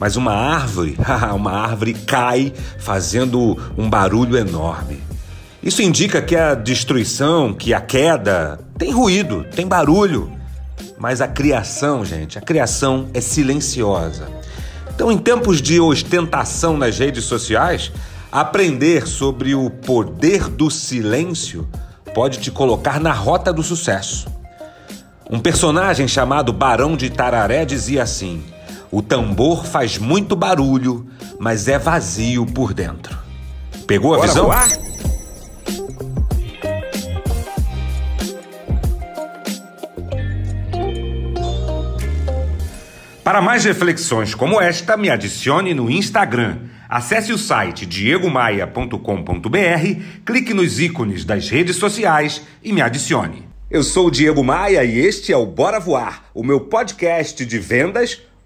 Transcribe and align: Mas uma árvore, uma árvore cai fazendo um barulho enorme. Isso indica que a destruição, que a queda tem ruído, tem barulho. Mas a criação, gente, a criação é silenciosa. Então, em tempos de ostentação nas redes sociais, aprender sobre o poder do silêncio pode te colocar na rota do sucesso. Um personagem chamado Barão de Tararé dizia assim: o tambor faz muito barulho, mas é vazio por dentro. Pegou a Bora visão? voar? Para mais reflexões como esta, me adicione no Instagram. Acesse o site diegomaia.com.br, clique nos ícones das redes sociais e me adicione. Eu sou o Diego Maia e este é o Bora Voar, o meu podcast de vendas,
Mas 0.00 0.16
uma 0.16 0.32
árvore, 0.32 0.96
uma 1.36 1.52
árvore 1.52 1.92
cai 1.92 2.54
fazendo 2.78 3.58
um 3.76 3.88
barulho 3.88 4.38
enorme. 4.38 4.98
Isso 5.62 5.82
indica 5.82 6.22
que 6.22 6.34
a 6.34 6.54
destruição, 6.54 7.52
que 7.52 7.74
a 7.74 7.82
queda 7.82 8.58
tem 8.78 8.90
ruído, 8.90 9.44
tem 9.54 9.66
barulho. 9.66 10.32
Mas 10.98 11.20
a 11.20 11.28
criação, 11.28 12.02
gente, 12.02 12.38
a 12.38 12.40
criação 12.40 13.10
é 13.12 13.20
silenciosa. 13.20 14.26
Então, 14.94 15.12
em 15.12 15.18
tempos 15.18 15.60
de 15.60 15.78
ostentação 15.78 16.78
nas 16.78 16.98
redes 16.98 17.24
sociais, 17.24 17.92
aprender 18.32 19.06
sobre 19.06 19.54
o 19.54 19.68
poder 19.68 20.48
do 20.48 20.70
silêncio 20.70 21.68
pode 22.14 22.38
te 22.38 22.50
colocar 22.50 22.98
na 22.98 23.12
rota 23.12 23.52
do 23.52 23.62
sucesso. 23.62 24.28
Um 25.30 25.38
personagem 25.38 26.08
chamado 26.08 26.52
Barão 26.52 26.96
de 26.96 27.08
Tararé 27.10 27.64
dizia 27.64 28.02
assim: 28.02 28.42
o 28.90 29.00
tambor 29.00 29.66
faz 29.66 29.98
muito 29.98 30.34
barulho, 30.34 31.06
mas 31.38 31.68
é 31.68 31.78
vazio 31.78 32.44
por 32.44 32.74
dentro. 32.74 33.16
Pegou 33.86 34.14
a 34.14 34.18
Bora 34.18 34.28
visão? 34.28 34.46
voar? 34.46 34.68
Para 43.22 43.40
mais 43.40 43.64
reflexões 43.64 44.34
como 44.34 44.60
esta, 44.60 44.96
me 44.96 45.08
adicione 45.08 45.72
no 45.72 45.88
Instagram. 45.88 46.58
Acesse 46.88 47.32
o 47.32 47.38
site 47.38 47.86
diegomaia.com.br, 47.86 50.02
clique 50.26 50.52
nos 50.52 50.80
ícones 50.80 51.24
das 51.24 51.48
redes 51.48 51.76
sociais 51.76 52.42
e 52.60 52.72
me 52.72 52.82
adicione. 52.82 53.48
Eu 53.70 53.84
sou 53.84 54.08
o 54.08 54.10
Diego 54.10 54.42
Maia 54.42 54.82
e 54.82 54.98
este 54.98 55.32
é 55.32 55.36
o 55.36 55.46
Bora 55.46 55.78
Voar, 55.78 56.24
o 56.34 56.42
meu 56.42 56.62
podcast 56.62 57.46
de 57.46 57.58
vendas, 57.60 58.20